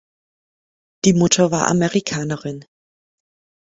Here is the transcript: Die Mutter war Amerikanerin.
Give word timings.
Die 1.05 1.13
Mutter 1.13 1.51
war 1.51 1.67
Amerikanerin. 1.67 2.65